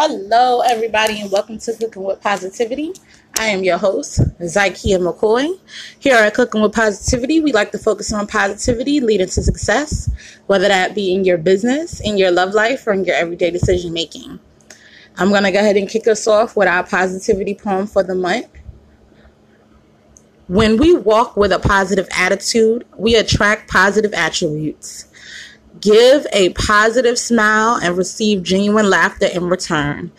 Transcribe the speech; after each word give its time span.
Hello, 0.00 0.60
everybody, 0.60 1.20
and 1.20 1.32
welcome 1.32 1.58
to 1.58 1.72
Cooking 1.72 2.04
with 2.04 2.20
Positivity. 2.20 2.92
I 3.36 3.46
am 3.46 3.64
your 3.64 3.78
host, 3.78 4.20
Zykia 4.38 4.96
McCoy. 5.00 5.58
Here 5.98 6.14
at 6.14 6.34
Cooking 6.34 6.62
with 6.62 6.72
Positivity, 6.72 7.40
we 7.40 7.50
like 7.50 7.72
to 7.72 7.78
focus 7.78 8.12
on 8.12 8.28
positivity 8.28 9.00
leading 9.00 9.26
to 9.26 9.42
success, 9.42 10.08
whether 10.46 10.68
that 10.68 10.94
be 10.94 11.12
in 11.12 11.24
your 11.24 11.36
business, 11.36 11.98
in 11.98 12.16
your 12.16 12.30
love 12.30 12.54
life, 12.54 12.86
or 12.86 12.92
in 12.92 13.04
your 13.04 13.16
everyday 13.16 13.50
decision 13.50 13.92
making. 13.92 14.38
I'm 15.16 15.30
going 15.30 15.42
to 15.42 15.50
go 15.50 15.58
ahead 15.58 15.76
and 15.76 15.88
kick 15.88 16.06
us 16.06 16.28
off 16.28 16.54
with 16.54 16.68
our 16.68 16.86
positivity 16.86 17.56
poem 17.56 17.88
for 17.88 18.04
the 18.04 18.14
month. 18.14 18.46
When 20.46 20.76
we 20.76 20.94
walk 20.94 21.36
with 21.36 21.50
a 21.50 21.58
positive 21.58 22.06
attitude, 22.16 22.86
we 22.96 23.16
attract 23.16 23.68
positive 23.68 24.14
attributes. 24.14 25.06
Give 25.80 26.26
a 26.32 26.50
positive 26.50 27.18
smile 27.18 27.78
and 27.82 27.96
receive 27.96 28.42
genuine 28.42 28.88
laughter 28.88 29.26
in 29.26 29.48
return. 29.48 30.12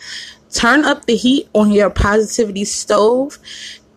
Turn 0.52 0.84
up 0.84 1.06
the 1.06 1.16
heat 1.16 1.48
on 1.52 1.70
your 1.70 1.90
positivity 1.90 2.64
stove 2.64 3.38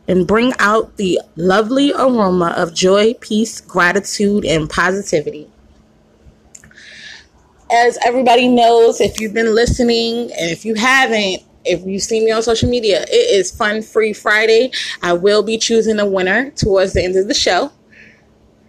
and 0.07 0.27
bring 0.27 0.53
out 0.59 0.97
the 0.97 1.19
lovely 1.35 1.93
aroma 1.93 2.53
of 2.57 2.73
joy, 2.73 3.13
peace, 3.15 3.61
gratitude, 3.61 4.45
and 4.45 4.69
positivity. 4.69 5.49
As 7.71 7.97
everybody 8.05 8.47
knows, 8.47 9.01
if 9.01 9.19
you've 9.19 9.33
been 9.33 9.55
listening, 9.55 10.31
and 10.33 10.51
if 10.51 10.65
you 10.65 10.75
haven't, 10.75 11.41
if 11.65 11.85
you've 11.85 12.03
seen 12.03 12.25
me 12.25 12.31
on 12.31 12.43
social 12.43 12.69
media, 12.69 13.03
it 13.03 13.35
is 13.35 13.49
Fun 13.49 13.81
Free 13.81 14.13
Friday. 14.13 14.71
I 15.01 15.13
will 15.13 15.41
be 15.41 15.57
choosing 15.57 15.99
a 15.99 16.05
winner 16.05 16.51
towards 16.51 16.93
the 16.93 17.03
end 17.03 17.15
of 17.15 17.27
the 17.27 17.33
show. 17.33 17.71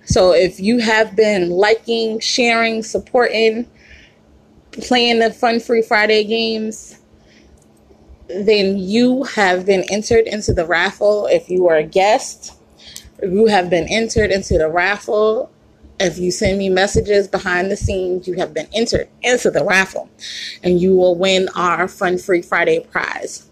So 0.05 0.33
if 0.33 0.61
you 0.61 0.79
have 0.79 1.17
been 1.17 1.51
liking, 1.51 2.21
sharing, 2.21 2.83
supporting, 2.83 3.69
playing 4.73 5.21
the 5.21 5.33
Fun 5.33 5.61
Free 5.61 5.83
Friday 5.83 6.25
games, 6.25 7.01
then 8.29 8.79
you 8.79 9.25
have 9.25 9.65
been 9.67 9.85
entered 9.91 10.27
into 10.27 10.53
the 10.53 10.67
raffle. 10.67 11.27
If 11.27 11.49
you 11.49 11.69
are 11.69 11.77
a 11.77 11.85
guest, 11.85 12.53
you 13.23 13.47
have 13.47 13.71
been 13.71 13.87
entered 13.89 14.31
into 14.31 14.59
the 14.59 14.69
raffle. 14.69 15.51
If 16.01 16.19
you 16.19 16.31
send 16.31 16.59
me 16.59 16.69
messages 16.69 17.29
behind 17.29 17.71
the 17.71 17.77
scenes, 17.77 18.27
you 18.27 18.35
have 18.35 18.53
been 18.53 18.69
entered 18.75 19.09
into 19.23 19.51
the 19.51 19.65
raffle 19.65 20.11
and 20.63 20.81
you 20.81 20.97
will 20.97 21.15
win 21.17 21.49
our 21.55 21.89
Fun 21.89 22.19
Free 22.19 22.43
Friday 22.43 22.81
prize. 22.81 23.49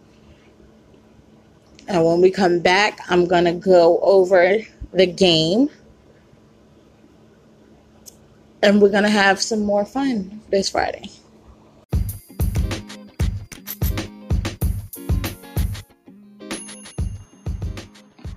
And 1.88 2.04
when 2.04 2.20
we 2.20 2.30
come 2.30 2.60
back, 2.60 3.00
I'm 3.08 3.26
going 3.26 3.44
to 3.44 3.52
go 3.52 4.00
over 4.00 4.58
the 4.92 5.06
game 5.06 5.70
and 8.62 8.80
we're 8.80 8.90
going 8.90 9.02
to 9.02 9.10
have 9.10 9.42
some 9.42 9.60
more 9.60 9.84
fun 9.84 10.40
this 10.50 10.70
Friday. 10.70 11.10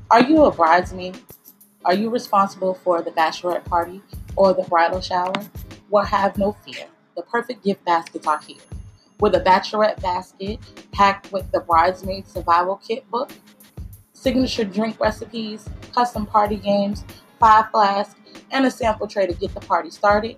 Are 0.09 0.23
you 0.23 0.45
a 0.45 0.51
bridesmaid? 0.51 1.19
Are 1.83 1.93
you 1.93 2.09
responsible 2.09 2.73
for 2.73 3.01
the 3.01 3.11
bachelorette 3.11 3.65
party 3.65 4.01
or 4.35 4.53
the 4.53 4.63
bridal 4.63 5.01
shower? 5.01 5.33
Well, 5.89 6.05
have 6.05 6.37
no 6.37 6.53
fear. 6.65 6.87
The 7.15 7.21
perfect 7.21 7.63
gift 7.63 7.85
baskets 7.85 8.25
are 8.25 8.39
here. 8.39 8.57
With 9.19 9.35
a 9.35 9.41
bachelorette 9.41 10.01
basket 10.01 10.59
packed 10.91 11.31
with 11.31 11.51
the 11.51 11.59
bridesmaid 11.59 12.27
survival 12.27 12.77
kit 12.77 13.09
book, 13.11 13.31
signature 14.13 14.63
drink 14.63 14.99
recipes, 14.99 15.69
custom 15.93 16.25
party 16.25 16.57
games, 16.57 17.03
five 17.39 17.69
flasks, 17.71 18.15
and 18.51 18.65
a 18.65 18.71
sample 18.71 19.07
tray 19.07 19.27
to 19.27 19.33
get 19.33 19.53
the 19.53 19.59
party 19.59 19.89
started, 19.89 20.37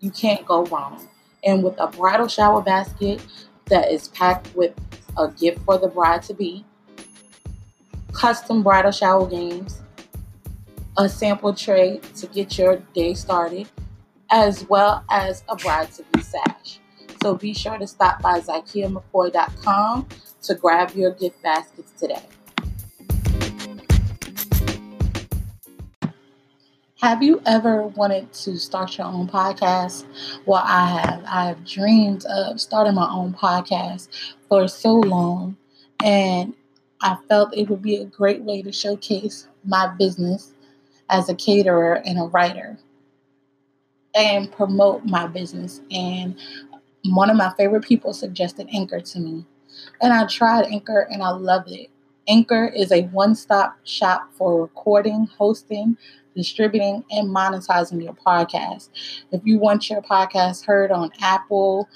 you 0.00 0.10
can't 0.10 0.44
go 0.46 0.64
wrong. 0.66 1.08
And 1.44 1.62
with 1.62 1.78
a 1.78 1.86
bridal 1.86 2.28
shower 2.28 2.62
basket 2.62 3.24
that 3.66 3.90
is 3.90 4.08
packed 4.08 4.54
with 4.54 4.74
a 5.16 5.28
gift 5.28 5.64
for 5.64 5.78
the 5.78 5.88
bride 5.88 6.22
to 6.24 6.34
be, 6.34 6.64
custom 8.12 8.62
bridal 8.62 8.92
shower 8.92 9.28
games, 9.28 9.82
a 10.96 11.08
sample 11.08 11.54
tray 11.54 12.00
to 12.16 12.26
get 12.26 12.56
your 12.58 12.76
day 12.94 13.14
started, 13.14 13.68
as 14.30 14.68
well 14.68 15.04
as 15.10 15.44
a 15.48 15.56
bride 15.56 15.92
to 15.92 16.04
be 16.12 16.22
sash. 16.22 16.80
So 17.22 17.34
be 17.34 17.54
sure 17.54 17.78
to 17.78 17.86
stop 17.86 18.22
by 18.22 18.40
ZykiaMcCoy.com 18.40 20.08
to 20.42 20.54
grab 20.54 20.92
your 20.92 21.12
gift 21.12 21.42
baskets 21.42 21.92
today. 21.98 22.22
Have 27.02 27.22
you 27.22 27.42
ever 27.44 27.82
wanted 27.88 28.32
to 28.32 28.56
start 28.56 28.96
your 28.96 29.06
own 29.06 29.28
podcast? 29.28 30.06
Well, 30.46 30.62
I 30.64 30.86
have. 30.88 31.24
I 31.26 31.46
have 31.48 31.62
dreamed 31.66 32.24
of 32.24 32.58
starting 32.58 32.94
my 32.94 33.06
own 33.10 33.34
podcast 33.34 34.08
for 34.48 34.66
so 34.66 34.94
long, 34.94 35.58
and 36.02 36.54
I 37.02 37.18
felt 37.28 37.54
it 37.54 37.68
would 37.68 37.82
be 37.82 37.96
a 37.96 38.06
great 38.06 38.40
way 38.44 38.62
to 38.62 38.72
showcase 38.72 39.46
my 39.62 39.88
business 39.98 40.54
as 41.10 41.28
a 41.28 41.34
caterer 41.34 42.00
and 42.06 42.18
a 42.18 42.22
writer 42.22 42.78
and 44.14 44.50
promote 44.50 45.04
my 45.04 45.26
business. 45.26 45.82
And 45.90 46.34
one 47.04 47.28
of 47.28 47.36
my 47.36 47.52
favorite 47.58 47.84
people 47.84 48.14
suggested 48.14 48.68
Anchor 48.72 49.00
to 49.00 49.20
me. 49.20 49.44
And 50.00 50.14
I 50.14 50.24
tried 50.26 50.64
Anchor 50.64 51.00
and 51.10 51.22
I 51.22 51.28
loved 51.28 51.70
it. 51.70 51.90
Anchor 52.26 52.64
is 52.66 52.90
a 52.90 53.02
one 53.08 53.34
stop 53.34 53.76
shop 53.84 54.30
for 54.32 54.62
recording, 54.62 55.26
hosting, 55.36 55.98
distributing, 56.36 57.02
and 57.10 57.34
monetizing 57.34 58.02
your 58.02 58.14
podcast. 58.14 58.90
If 59.32 59.40
you 59.44 59.58
want 59.58 59.90
your 59.90 60.02
podcast 60.02 60.64
heard 60.64 60.92
on 60.92 61.10
Apple, 61.20 61.88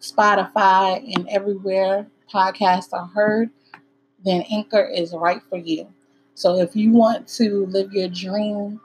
Spotify, 0.00 1.02
and 1.14 1.28
everywhere 1.28 2.06
podcasts 2.32 2.92
are 2.92 3.06
heard, 3.06 3.50
then 4.24 4.42
Anchor 4.50 4.84
is 4.84 5.12
right 5.12 5.42
for 5.50 5.58
you. 5.58 5.86
So 6.34 6.60
if 6.60 6.74
you 6.74 6.92
want 6.92 7.28
to 7.28 7.66
live 7.66 7.92
your 7.92 8.08
dream, 8.08 8.80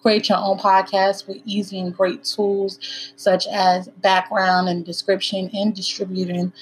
create 0.00 0.28
your 0.28 0.38
own 0.38 0.58
podcast 0.58 1.26
with 1.28 1.38
easy 1.44 1.80
and 1.80 1.94
great 1.94 2.24
tools 2.24 2.78
such 3.16 3.46
as 3.48 3.88
background 4.00 4.68
and 4.68 4.84
description 4.84 5.50
and 5.52 5.74
distributing 5.74 6.52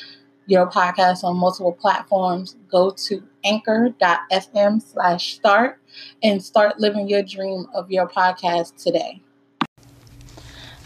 your 0.47 0.67
podcast 0.71 1.25
on 1.25 1.37
multiple 1.37 1.73
platforms, 1.73 2.57
go 2.71 2.91
to 2.91 3.23
anchor.fm 3.45 4.83
slash 4.83 5.35
start 5.35 5.81
and 6.23 6.43
start 6.43 6.79
living 6.79 7.09
your 7.09 7.23
dream 7.23 7.67
of 7.75 7.91
your 7.91 8.09
podcast 8.09 8.83
today. 8.83 9.21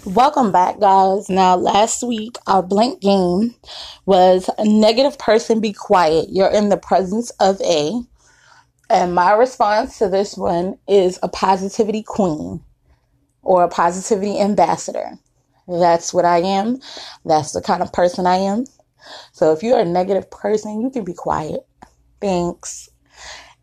Welcome 0.06 0.50
back, 0.50 0.81
guys. 0.81 1.28
Now, 1.28 1.56
last 1.56 2.03
week, 2.03 2.37
our 2.47 2.62
blank 2.62 3.03
game 3.03 3.54
was 4.06 4.49
a 4.56 4.65
negative 4.65 5.19
person 5.19 5.60
be 5.60 5.75
quiet. 5.75 6.28
You're 6.31 6.50
in 6.50 6.70
the 6.70 6.78
presence 6.78 7.31
of 7.38 7.60
a. 7.60 8.00
And 8.88 9.15
my 9.15 9.32
response 9.32 9.99
to 9.99 10.09
this 10.09 10.38
one 10.38 10.78
is 10.88 11.19
a 11.22 11.28
positivity 11.28 12.03
queen 12.03 12.65
or 13.43 13.62
a 13.62 13.69
positivity 13.69 14.41
ambassador. 14.41 15.19
That's 15.69 16.15
what 16.15 16.25
I 16.25 16.38
am. 16.38 16.81
That's 17.26 17.53
the 17.53 17.60
kind 17.60 17.82
of 17.82 17.93
person 17.93 18.26
I 18.26 18.37
am. 18.37 18.65
So 19.33 19.53
if 19.53 19.62
you're 19.62 19.78
a 19.78 19.84
negative 19.84 20.31
person, 20.31 20.81
you 20.81 20.91
can 20.91 21.05
be 21.05 21.15
quiet. 21.15 21.66
Thanks. 22.21 22.88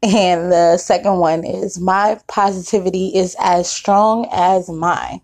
And 0.03 0.51
the 0.51 0.77
second 0.77 1.17
one 1.17 1.43
is 1.43 1.79
my 1.79 2.19
positivity 2.27 3.15
is 3.15 3.35
as 3.39 3.69
strong 3.69 4.27
as 4.31 4.69
my. 4.69 5.21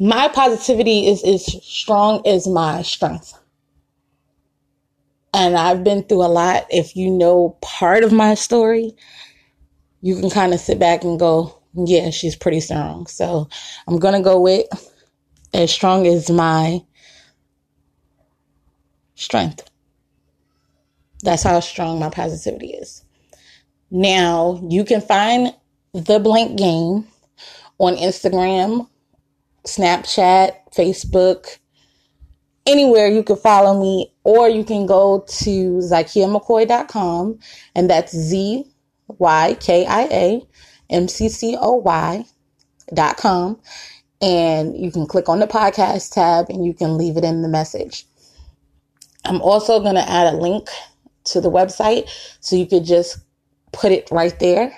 My 0.00 0.28
positivity 0.28 1.06
is 1.06 1.22
as 1.24 1.46
strong 1.64 2.26
as 2.26 2.46
my 2.46 2.82
strength. 2.82 3.32
And 5.32 5.56
I've 5.56 5.82
been 5.82 6.02
through 6.02 6.24
a 6.24 6.28
lot. 6.28 6.66
If 6.70 6.96
you 6.96 7.10
know 7.10 7.56
part 7.60 8.04
of 8.04 8.12
my 8.12 8.34
story, 8.34 8.94
you 10.00 10.20
can 10.20 10.30
kind 10.30 10.52
of 10.52 10.60
sit 10.60 10.78
back 10.78 11.02
and 11.02 11.18
go, 11.18 11.60
yeah, 11.74 12.10
she's 12.10 12.36
pretty 12.36 12.60
strong. 12.60 13.06
So 13.06 13.48
I'm 13.88 13.98
going 13.98 14.14
to 14.14 14.20
go 14.20 14.40
with 14.40 14.66
as 15.54 15.72
strong 15.72 16.06
as 16.06 16.30
my 16.30 16.80
strength. 19.14 19.70
That's 21.22 21.42
how 21.42 21.60
strong 21.60 21.98
my 21.98 22.10
positivity 22.10 22.68
is. 22.68 23.02
Now, 23.90 24.60
you 24.68 24.84
can 24.84 25.00
find 25.00 25.54
the 25.92 26.18
blank 26.18 26.58
game 26.58 27.06
on 27.78 27.96
Instagram, 27.96 28.88
Snapchat, 29.64 30.56
Facebook, 30.74 31.58
anywhere 32.66 33.08
you 33.08 33.22
can 33.22 33.36
follow 33.36 33.80
me, 33.80 34.12
or 34.24 34.48
you 34.48 34.64
can 34.64 34.86
go 34.86 35.24
to 35.28 35.78
ZykiaMcCoy.com, 35.78 37.38
and 37.74 37.90
that's 37.90 38.16
Z 38.16 38.64
Y 39.18 39.56
K 39.60 39.86
I 39.86 40.02
A 40.10 40.42
M 40.90 41.08
C 41.08 41.28
C 41.28 41.56
O 41.60 41.74
Y 41.76 42.24
dot 42.92 43.16
com. 43.16 43.58
And 44.20 44.76
you 44.76 44.90
can 44.90 45.06
click 45.06 45.28
on 45.28 45.40
the 45.40 45.46
podcast 45.46 46.12
tab 46.12 46.48
and 46.48 46.64
you 46.64 46.72
can 46.72 46.96
leave 46.96 47.16
it 47.16 47.24
in 47.24 47.42
the 47.42 47.48
message. 47.48 48.06
I'm 49.24 49.40
also 49.40 49.80
going 49.80 49.94
to 49.94 50.08
add 50.08 50.32
a 50.32 50.36
link 50.36 50.68
to 51.24 51.40
the 51.40 51.50
website 51.50 52.08
so 52.40 52.56
you 52.56 52.66
could 52.66 52.84
just 52.84 53.18
put 53.72 53.92
it 53.92 54.08
right 54.10 54.38
there. 54.38 54.76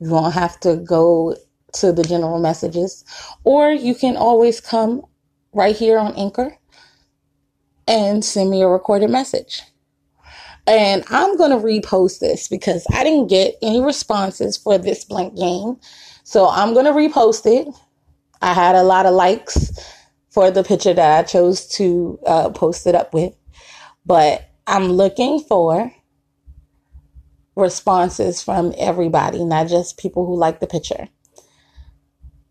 You 0.00 0.10
won't 0.10 0.34
have 0.34 0.60
to 0.60 0.76
go 0.76 1.36
to 1.74 1.92
the 1.92 2.04
general 2.04 2.38
messages, 2.38 3.04
or 3.44 3.70
you 3.70 3.94
can 3.94 4.16
always 4.16 4.60
come 4.60 5.02
right 5.52 5.76
here 5.76 5.98
on 5.98 6.14
Anchor 6.14 6.56
and 7.86 8.24
send 8.24 8.50
me 8.50 8.62
a 8.62 8.68
recorded 8.68 9.10
message. 9.10 9.62
And 10.66 11.02
I'm 11.08 11.36
going 11.36 11.50
to 11.50 11.56
repost 11.56 12.20
this 12.20 12.46
because 12.46 12.86
I 12.92 13.02
didn't 13.02 13.28
get 13.28 13.56
any 13.62 13.80
responses 13.80 14.56
for 14.56 14.76
this 14.76 15.04
blank 15.04 15.36
game. 15.36 15.78
So 16.24 16.48
I'm 16.48 16.74
going 16.74 16.84
to 16.84 16.92
repost 16.92 17.46
it. 17.46 17.66
I 18.42 18.52
had 18.52 18.74
a 18.74 18.82
lot 18.82 19.06
of 19.06 19.14
likes 19.14 19.72
for 20.28 20.50
the 20.50 20.62
picture 20.62 20.92
that 20.92 21.18
I 21.18 21.22
chose 21.22 21.66
to 21.68 22.18
uh, 22.26 22.50
post 22.50 22.86
it 22.86 22.94
up 22.94 23.14
with. 23.14 23.34
But 24.08 24.48
I'm 24.66 24.86
looking 24.86 25.38
for 25.38 25.92
responses 27.54 28.42
from 28.42 28.72
everybody, 28.78 29.44
not 29.44 29.68
just 29.68 29.98
people 29.98 30.24
who 30.24 30.34
like 30.34 30.60
the 30.60 30.66
picture. 30.66 31.08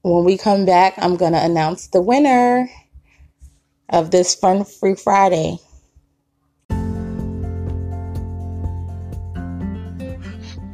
When 0.04 0.24
we 0.24 0.38
come 0.38 0.68
back, 0.68 0.94
I'm 1.00 1.16
going 1.16 1.32
to 1.32 1.44
announce 1.44 1.88
the 1.88 2.00
winner 2.00 2.70
of 3.90 4.12
this 4.12 4.36
Fun 4.36 4.66
Free 4.66 4.94
Friday. 4.94 5.58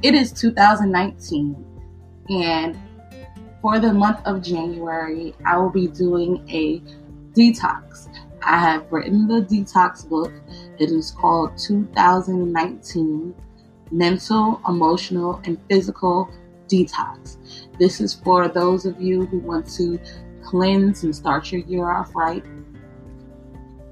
It 0.02 0.16
is 0.16 0.34
2019, 0.34 1.66
and 2.28 2.78
for 3.62 3.80
the 3.80 3.94
month 3.94 4.20
of 4.26 4.44
January, 4.44 5.34
I 5.46 5.58
will 5.58 5.70
be 5.70 5.88
doing 5.88 6.46
a 6.50 6.82
detox. 7.34 8.10
I 8.46 8.58
have 8.58 8.92
written 8.92 9.28
the 9.28 9.42
detox 9.42 10.08
book. 10.08 10.34
It 10.84 10.92
is 10.92 11.12
called 11.12 11.58
2019 11.58 13.34
Mental, 13.90 14.62
Emotional, 14.68 15.42
and 15.46 15.58
Physical 15.70 16.30
Detox. 16.68 17.38
This 17.80 18.02
is 18.02 18.16
for 18.16 18.50
those 18.50 18.86
of 18.86 19.00
you 19.02 19.26
who 19.28 19.40
want 19.40 19.66
to 19.76 19.98
cleanse 20.44 21.06
and 21.06 21.16
start 21.16 21.54
your 21.54 21.62
year 21.62 21.90
off 21.90 22.14
right. 22.14 22.44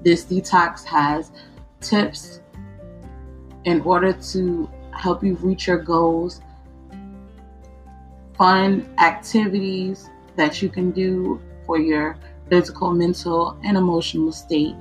This 0.02 0.26
detox 0.26 0.84
has 0.84 1.32
tips 1.80 2.42
in 3.64 3.80
order 3.80 4.12
to 4.12 4.68
help 4.92 5.24
you 5.24 5.36
reach 5.36 5.68
your 5.68 5.78
goals, 5.78 6.42
fun 8.36 8.94
activities 8.98 10.10
that 10.36 10.60
you 10.60 10.68
can 10.68 10.90
do 10.90 11.40
for 11.64 11.78
your 11.78 12.18
physical, 12.50 12.92
mental, 12.92 13.58
and 13.64 13.78
emotional 13.78 14.30
state, 14.30 14.74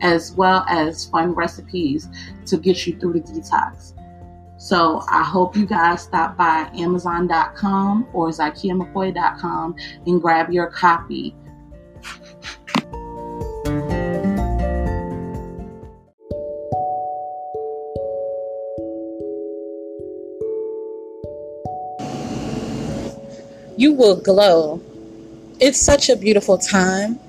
as 0.00 0.32
well 0.32 0.64
as 0.68 1.06
fun 1.06 1.32
recipes 1.32 2.08
to 2.46 2.56
get 2.56 2.86
you 2.86 2.98
through 2.98 3.14
the 3.14 3.20
detox. 3.20 3.92
So 4.58 5.02
I 5.08 5.22
hope 5.22 5.54
you 5.56 5.66
guys 5.66 6.02
stop 6.02 6.36
by 6.36 6.70
Amazon.com 6.74 8.08
or 8.12 8.28
ZykiaMcCoy.com 8.30 9.76
and 10.06 10.20
grab 10.20 10.50
your 10.50 10.68
copy. 10.68 11.34
You 23.78 23.92
will 23.92 24.16
glow. 24.16 24.80
It's 25.60 25.80
such 25.80 26.08
a 26.08 26.16
beautiful 26.16 26.56
time. 26.56 27.20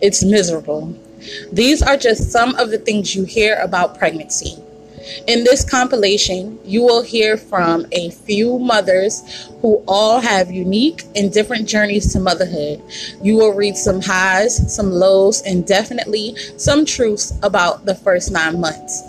It's 0.00 0.24
miserable. 0.24 0.94
These 1.52 1.82
are 1.82 1.96
just 1.96 2.30
some 2.30 2.54
of 2.56 2.70
the 2.70 2.78
things 2.78 3.14
you 3.14 3.24
hear 3.24 3.56
about 3.56 3.98
pregnancy. 3.98 4.56
In 5.26 5.44
this 5.44 5.68
compilation, 5.68 6.58
you 6.64 6.82
will 6.82 7.02
hear 7.02 7.36
from 7.36 7.86
a 7.92 8.10
few 8.10 8.58
mothers 8.58 9.48
who 9.60 9.82
all 9.88 10.20
have 10.20 10.50
unique 10.50 11.04
and 11.16 11.32
different 11.32 11.68
journeys 11.68 12.12
to 12.12 12.20
motherhood. 12.20 12.82
You 13.22 13.36
will 13.36 13.54
read 13.54 13.76
some 13.76 14.00
highs, 14.02 14.74
some 14.74 14.90
lows, 14.90 15.42
and 15.42 15.66
definitely 15.66 16.36
some 16.56 16.84
truths 16.84 17.32
about 17.42 17.86
the 17.86 17.94
first 17.94 18.30
nine 18.30 18.60
months. 18.60 19.02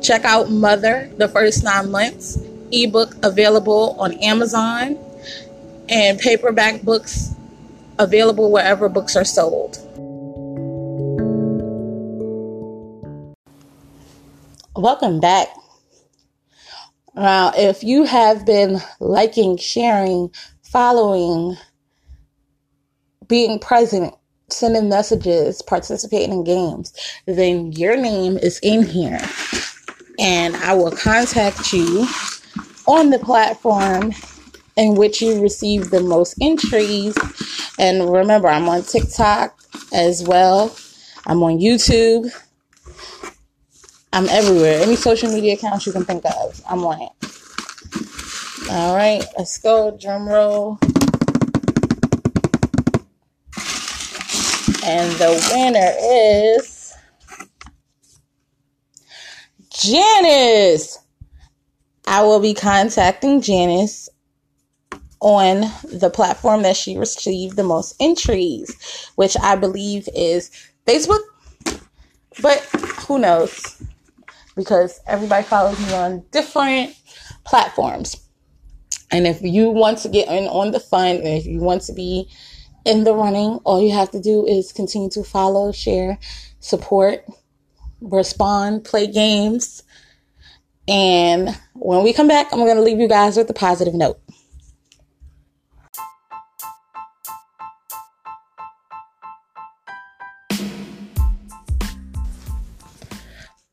Check 0.00 0.24
out 0.24 0.50
Mother, 0.50 1.10
the 1.18 1.28
first 1.28 1.64
nine 1.64 1.90
months, 1.90 2.38
ebook 2.72 3.14
available 3.22 3.96
on 3.98 4.12
Amazon, 4.14 4.96
and 5.88 6.18
paperback 6.18 6.82
books 6.82 7.34
available 7.98 8.50
wherever 8.50 8.88
books 8.88 9.16
are 9.16 9.24
sold. 9.24 9.78
Welcome 14.80 15.20
back. 15.20 15.48
Now, 17.14 17.52
if 17.54 17.84
you 17.84 18.04
have 18.04 18.46
been 18.46 18.80
liking, 18.98 19.58
sharing, 19.58 20.30
following, 20.62 21.58
being 23.28 23.58
present, 23.58 24.14
sending 24.48 24.88
messages, 24.88 25.60
participating 25.60 26.32
in 26.32 26.44
games, 26.44 26.94
then 27.26 27.72
your 27.72 27.94
name 27.94 28.38
is 28.38 28.58
in 28.62 28.82
here. 28.82 29.20
And 30.18 30.56
I 30.56 30.72
will 30.72 30.92
contact 30.92 31.74
you 31.74 32.06
on 32.86 33.10
the 33.10 33.18
platform 33.18 34.12
in 34.78 34.94
which 34.94 35.20
you 35.20 35.42
receive 35.42 35.90
the 35.90 36.00
most 36.00 36.36
entries. 36.40 37.18
And 37.78 38.10
remember, 38.10 38.48
I'm 38.48 38.66
on 38.66 38.80
TikTok 38.84 39.60
as 39.92 40.26
well, 40.26 40.74
I'm 41.26 41.42
on 41.42 41.58
YouTube. 41.58 42.32
I'm 44.12 44.28
everywhere. 44.28 44.80
Any 44.80 44.96
social 44.96 45.32
media 45.32 45.54
accounts 45.54 45.86
you 45.86 45.92
can 45.92 46.04
think 46.04 46.24
of, 46.24 46.60
I'm 46.68 46.84
on 46.84 47.00
it. 47.00 47.12
All 48.70 48.96
right, 48.96 49.24
let's 49.38 49.58
go. 49.58 49.96
Drum 50.00 50.28
roll. 50.28 50.78
And 54.84 55.12
the 55.18 55.50
winner 55.52 55.92
is 56.00 56.92
Janice. 59.70 60.98
I 62.06 62.22
will 62.22 62.40
be 62.40 62.54
contacting 62.54 63.40
Janice 63.40 64.08
on 65.20 65.70
the 65.92 66.10
platform 66.10 66.62
that 66.62 66.76
she 66.76 66.96
received 66.96 67.56
the 67.56 67.62
most 67.62 67.94
entries, 68.00 69.10
which 69.14 69.36
I 69.40 69.54
believe 69.54 70.08
is 70.14 70.50
Facebook. 70.86 71.20
But 72.42 72.60
who 73.06 73.18
knows? 73.18 73.82
Because 74.56 75.00
everybody 75.06 75.44
follows 75.44 75.78
me 75.80 75.92
on 75.94 76.24
different 76.30 76.94
platforms. 77.44 78.16
And 79.10 79.26
if 79.26 79.42
you 79.42 79.70
want 79.70 79.98
to 79.98 80.08
get 80.08 80.28
in 80.28 80.44
on 80.48 80.70
the 80.70 80.80
fun, 80.80 81.16
and 81.16 81.26
if 81.26 81.46
you 81.46 81.60
want 81.60 81.82
to 81.82 81.92
be 81.92 82.28
in 82.84 83.04
the 83.04 83.14
running, 83.14 83.58
all 83.64 83.82
you 83.82 83.92
have 83.92 84.10
to 84.12 84.20
do 84.20 84.46
is 84.46 84.72
continue 84.72 85.10
to 85.10 85.24
follow, 85.24 85.72
share, 85.72 86.18
support, 86.60 87.24
respond, 88.00 88.84
play 88.84 89.06
games. 89.06 89.82
And 90.88 91.58
when 91.74 92.02
we 92.02 92.12
come 92.12 92.28
back, 92.28 92.52
I'm 92.52 92.60
going 92.60 92.76
to 92.76 92.82
leave 92.82 92.98
you 92.98 93.08
guys 93.08 93.36
with 93.36 93.50
a 93.50 93.54
positive 93.54 93.94
note. 93.94 94.20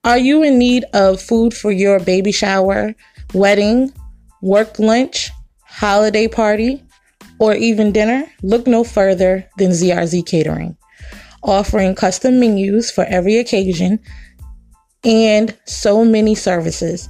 Are 0.08 0.18
you 0.18 0.42
in 0.42 0.58
need 0.58 0.86
of 0.94 1.22
food 1.22 1.54
for 1.54 1.70
your 1.70 2.00
baby 2.00 2.32
shower, 2.32 2.96
wedding, 3.34 3.92
work 4.42 4.80
lunch, 4.80 5.32
holiday 5.66 6.30
party, 6.30 6.82
or 7.40 7.56
even 7.56 7.92
dinner? 7.92 8.24
Look 8.42 8.68
no 8.68 8.86
further 8.86 9.46
than 9.58 9.72
ZRZ 9.72 10.26
Catering, 10.26 10.78
offering 11.44 11.94
custom 11.94 12.40
menus 12.40 12.90
for 12.90 13.04
every 13.04 13.36
occasion 13.36 14.00
and 15.04 15.54
so 15.66 16.06
many 16.06 16.36
services. 16.36 17.10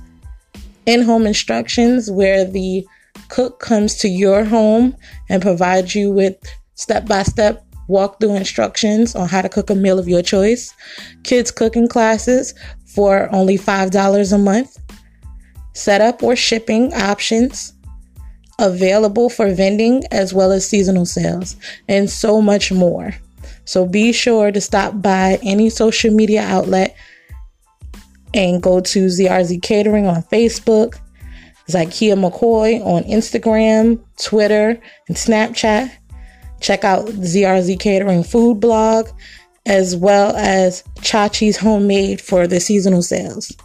In 0.87 1.03
home 1.03 1.27
instructions, 1.27 2.09
where 2.09 2.45
the 2.45 2.83
cook 3.29 3.59
comes 3.59 3.93
to 3.97 4.09
your 4.09 4.43
home 4.43 4.97
and 5.29 5.39
provides 5.39 5.93
you 5.93 6.09
with 6.09 6.35
step 6.73 7.05
by 7.05 7.21
step 7.21 7.63
walkthrough 7.89 8.37
instructions 8.37 9.15
on 9.15 9.27
how 9.27 9.41
to 9.41 9.49
cook 9.49 9.69
a 9.69 9.75
meal 9.75 9.99
of 9.99 10.07
your 10.07 10.21
choice, 10.21 10.73
kids 11.23 11.51
cooking 11.51 11.87
classes 11.87 12.53
for 12.85 13.33
only 13.33 13.57
$5 13.57 14.33
a 14.33 14.37
month, 14.37 14.77
setup 15.73 16.23
or 16.23 16.35
shipping 16.35 16.93
options 16.93 17.73
available 18.59 19.29
for 19.29 19.53
vending 19.53 20.03
as 20.11 20.33
well 20.33 20.51
as 20.51 20.67
seasonal 20.67 21.05
sales, 21.05 21.55
and 21.87 22.09
so 22.09 22.41
much 22.41 22.71
more. 22.71 23.13
So 23.65 23.85
be 23.85 24.11
sure 24.11 24.51
to 24.51 24.61
stop 24.61 25.01
by 25.01 25.39
any 25.43 25.69
social 25.69 26.11
media 26.13 26.41
outlet 26.41 26.95
and 28.33 28.61
go 28.61 28.79
to 28.79 29.05
ZRZ 29.05 29.61
Catering 29.61 30.07
on 30.07 30.23
Facebook, 30.23 30.97
Zykia 31.69 32.15
McCoy 32.15 32.83
on 32.85 33.03
Instagram, 33.03 33.99
Twitter, 34.21 34.79
and 35.07 35.17
Snapchat. 35.17 35.91
Check 36.59 36.83
out 36.83 37.05
ZRZ 37.05 37.79
Catering 37.79 38.23
food 38.23 38.59
blog 38.59 39.09
as 39.65 39.95
well 39.95 40.35
as 40.35 40.83
Chachi's 40.99 41.57
Homemade 41.57 42.21
for 42.21 42.47
the 42.47 42.59
seasonal 42.59 43.01
sales. 43.01 43.55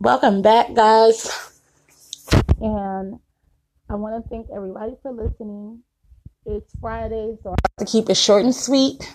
Welcome 0.00 0.42
back, 0.42 0.74
guys. 0.74 1.28
And 2.60 3.18
I 3.90 3.94
want 3.94 4.22
to 4.22 4.28
thank 4.30 4.46
everybody 4.54 4.94
for 5.02 5.12
listening. 5.12 5.82
It's 6.46 6.72
Friday, 6.80 7.36
so 7.42 7.50
I 7.50 7.54
have 7.78 7.86
to 7.86 7.92
keep 7.92 8.08
it 8.08 8.16
short 8.16 8.44
and 8.44 8.54
sweet. 8.54 9.14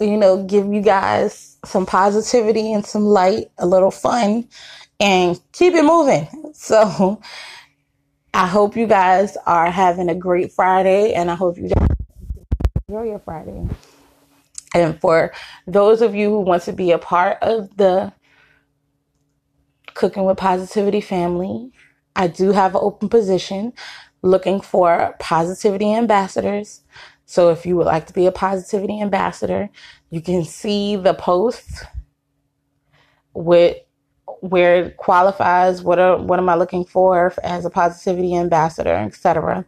You 0.00 0.16
know, 0.16 0.42
give 0.42 0.66
you 0.72 0.80
guys 0.80 1.58
some 1.64 1.86
positivity 1.86 2.72
and 2.72 2.84
some 2.84 3.04
light, 3.04 3.50
a 3.58 3.66
little 3.66 3.90
fun, 3.90 4.48
and 5.00 5.40
keep 5.52 5.74
it 5.74 5.84
moving. 5.84 6.28
So 6.54 7.20
I 8.34 8.46
hope 8.46 8.76
you 8.76 8.88
guys 8.88 9.36
are 9.46 9.70
having 9.70 10.08
a 10.08 10.14
great 10.14 10.50
Friday, 10.52 11.12
and 11.12 11.30
I 11.30 11.36
hope 11.36 11.56
you 11.56 11.68
guys 11.68 11.88
enjoy 12.88 13.04
your 13.04 13.20
Friday. 13.20 13.68
And 14.74 15.00
for 15.00 15.32
those 15.66 16.02
of 16.02 16.16
you 16.16 16.30
who 16.30 16.40
want 16.40 16.64
to 16.64 16.72
be 16.72 16.90
a 16.90 16.98
part 16.98 17.38
of 17.42 17.76
the 17.76 18.12
Cooking 19.94 20.24
with 20.24 20.36
Positivity 20.36 21.00
family, 21.00 21.70
I 22.16 22.26
do 22.26 22.52
have 22.52 22.74
an 22.74 22.80
open 22.82 23.08
position 23.08 23.72
looking 24.22 24.60
for 24.60 25.14
positivity 25.20 25.94
ambassadors. 25.94 26.82
So 27.24 27.50
if 27.50 27.64
you 27.64 27.76
would 27.76 27.86
like 27.86 28.06
to 28.08 28.12
be 28.12 28.26
a 28.26 28.32
positivity 28.32 29.00
ambassador, 29.00 29.70
you 30.10 30.20
can 30.20 30.44
see 30.44 30.96
the 30.96 31.14
post 31.14 31.84
with 33.32 33.76
where 34.40 34.84
it 34.84 34.96
qualifies, 34.96 35.82
what 35.82 35.98
are 35.98 36.18
what 36.18 36.38
am 36.38 36.48
I 36.48 36.54
looking 36.54 36.84
for 36.84 37.32
as 37.42 37.64
a 37.64 37.70
positivity 37.70 38.36
ambassador, 38.36 38.94
etc. 38.94 39.64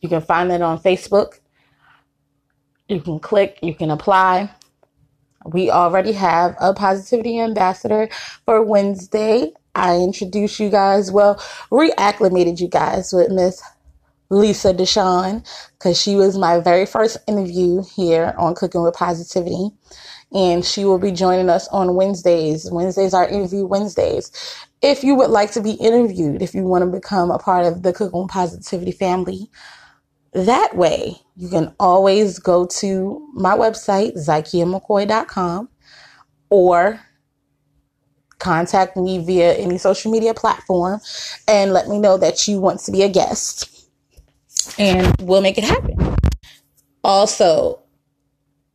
You 0.00 0.08
can 0.08 0.20
find 0.20 0.52
it 0.52 0.62
on 0.62 0.78
Facebook. 0.78 1.38
You 2.88 3.00
can 3.00 3.20
click, 3.20 3.58
you 3.62 3.74
can 3.74 3.90
apply. 3.90 4.50
We 5.46 5.70
already 5.70 6.12
have 6.12 6.56
a 6.60 6.74
positivity 6.74 7.40
ambassador 7.40 8.08
for 8.44 8.62
Wednesday. 8.62 9.52
I 9.74 9.96
introduced 9.96 10.60
you 10.60 10.70
guys, 10.70 11.10
well, 11.10 11.36
reacclimated 11.70 12.60
you 12.60 12.68
guys 12.68 13.12
with 13.12 13.30
Miss 13.30 13.62
Lisa 14.30 14.72
Deshawn 14.72 15.46
because 15.78 16.00
she 16.00 16.16
was 16.16 16.38
my 16.38 16.60
very 16.60 16.86
first 16.86 17.18
interview 17.28 17.82
here 17.96 18.34
on 18.38 18.54
Cooking 18.54 18.82
with 18.82 18.94
Positivity. 18.94 19.70
And 20.34 20.64
she 20.64 20.84
will 20.84 20.98
be 20.98 21.12
joining 21.12 21.50
us 21.50 21.68
on 21.68 21.94
Wednesdays. 21.94 22.70
Wednesdays 22.70 23.12
are 23.12 23.28
interview 23.28 23.66
Wednesdays. 23.66 24.32
If 24.80 25.04
you 25.04 25.14
would 25.14 25.30
like 25.30 25.52
to 25.52 25.60
be 25.60 25.72
interviewed, 25.72 26.42
if 26.42 26.54
you 26.54 26.64
want 26.64 26.84
to 26.84 26.90
become 26.90 27.30
a 27.30 27.38
part 27.38 27.66
of 27.66 27.82
the 27.82 27.92
Cooking 27.92 28.22
with 28.22 28.30
Positivity 28.30 28.92
family, 28.92 29.50
that 30.32 30.74
way 30.74 31.16
you 31.36 31.48
can 31.48 31.74
always 31.78 32.38
go 32.38 32.66
to 32.66 33.28
my 33.34 33.56
website, 33.56 34.16
zykiamccoy.com, 34.16 35.68
or 36.48 37.00
contact 38.38 38.96
me 38.96 39.24
via 39.24 39.54
any 39.54 39.78
social 39.78 40.10
media 40.10 40.34
platform 40.34 41.00
and 41.46 41.72
let 41.72 41.88
me 41.88 41.98
know 41.98 42.16
that 42.16 42.48
you 42.48 42.60
want 42.60 42.80
to 42.80 42.90
be 42.90 43.02
a 43.02 43.08
guest 43.08 43.72
and 44.78 45.14
we'll 45.20 45.40
make 45.40 45.58
it 45.58 45.64
happen. 45.64 46.16
Also, 47.04 47.81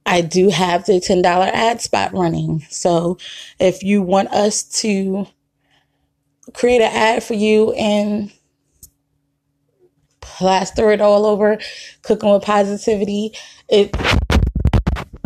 I 0.08 0.22
do 0.22 0.50
have 0.50 0.86
the 0.86 0.94
$10 0.94 1.24
ad 1.24 1.82
spot 1.82 2.14
running. 2.14 2.66
So 2.70 3.18
if 3.60 3.84
you 3.84 4.02
want 4.02 4.30
us 4.30 4.64
to 4.82 5.28
create 6.54 6.82
an 6.82 6.92
ad 6.92 7.24
for 7.24 7.34
you 7.34 7.74
and 7.74 8.32
plaster 10.22 10.92
it 10.92 11.02
all 11.02 11.26
over 11.26 11.60
cooking 12.04 12.32
with 12.32 12.44
positivity, 12.44 13.34
it 13.68 13.96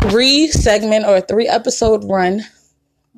three 0.02 0.48
segment 0.48 1.06
or 1.06 1.22
three 1.22 1.48
episode 1.48 2.04
run 2.06 2.42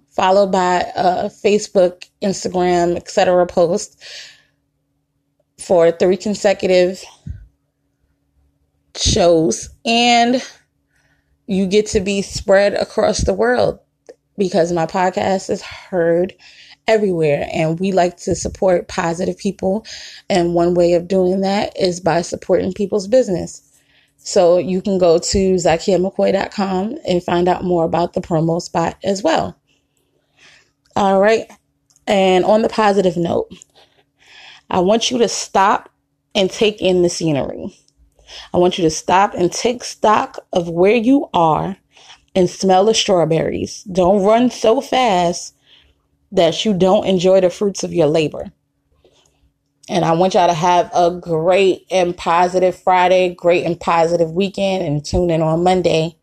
followed 0.10 0.52
by 0.52 0.86
a 0.96 1.26
Facebook, 1.26 2.08
Instagram, 2.22 2.96
etc. 2.96 3.48
post 3.48 4.04
for 5.60 5.92
three 5.92 6.18
consecutive 6.18 7.04
shows 8.96 9.70
and 9.86 10.44
you 11.48 11.68
get 11.68 11.88
to 11.88 12.00
be 12.00 12.22
spread 12.22 12.74
across 12.74 13.20
the 13.20 13.34
world 13.34 13.80
because 14.38 14.72
my 14.72 14.86
podcast 14.86 15.50
is 15.50 15.62
heard 15.62 16.34
everywhere 16.88 17.48
and 17.54 17.80
we 17.80 17.92
like 17.92 18.18
to 18.18 18.36
support 18.36 18.88
positive 18.88 19.38
people. 19.38 19.86
And 20.30 20.54
one 20.54 20.74
way 20.74 20.94
of 20.94 21.08
doing 21.08 21.42
that 21.42 21.80
is 21.80 22.00
by 22.00 22.22
supporting 22.22 22.74
people's 22.74 23.08
business. 23.08 23.62
So 24.18 24.58
you 24.58 24.82
can 24.82 24.98
go 24.98 25.18
to 25.18 25.54
zykiamccoy.com 25.56 26.98
and 27.08 27.24
find 27.24 27.48
out 27.48 27.64
more 27.64 27.84
about 27.84 28.14
the 28.14 28.22
promo 28.22 28.62
spot 28.62 28.98
as 29.04 29.22
well. 29.22 29.60
All 30.96 31.20
right. 31.20 31.46
And 32.08 32.46
on 32.46 32.62
the 32.62 32.70
positive 32.70 33.18
note 33.18 33.50
i 34.74 34.80
want 34.80 35.12
you 35.12 35.20
to 35.20 35.28
stop 35.28 35.90
and 36.36 36.50
take 36.50 36.82
in 36.82 37.04
the 37.04 37.10
scenery 37.10 37.78
I 38.54 38.58
want 38.58 38.78
you 38.78 38.84
to 38.84 38.90
stop 38.90 39.34
and 39.34 39.52
take 39.52 39.84
stock 39.84 40.40
of 40.54 40.70
where 40.70 40.96
you 40.96 41.30
are 41.34 41.78
and 42.36 42.50
smell 42.50 42.86
the 42.86 42.94
strawberries. 42.94 43.84
Don't 43.84 44.24
run 44.24 44.50
so 44.50 44.82
fast 44.82 45.56
that 46.32 46.66
you 46.66 46.74
don't 46.74 47.06
enjoy 47.06 47.42
the 47.42 47.50
fruits 47.50 47.84
of 47.84 47.94
your 47.94 48.08
labor. 48.08 48.52
And 49.90 50.06
I 50.06 50.14
want 50.14 50.34
y'all 50.34 50.48
to 50.48 50.54
have 50.54 50.90
a 50.94 51.12
great 51.12 51.86
and 51.92 52.16
positive 52.16 52.76
Friday, 52.76 53.36
great 53.36 53.66
and 53.66 53.80
positive 53.80 54.32
weekend, 54.32 54.84
and 54.84 55.06
tune 55.06 55.30
in 55.30 55.42
on 55.42 55.64
Monday 55.64 56.18